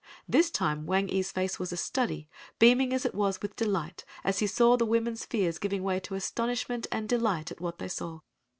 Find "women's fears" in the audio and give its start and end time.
4.83-5.59